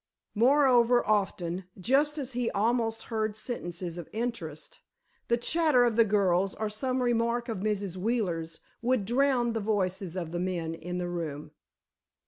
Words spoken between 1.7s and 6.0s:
just as he almost heard sentences of interest, the chatter of